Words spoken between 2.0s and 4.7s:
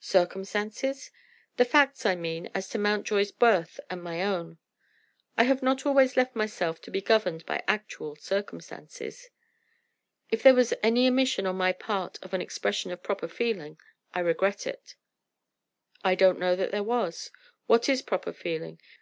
I mean, as to Mountjoy's birth and my own."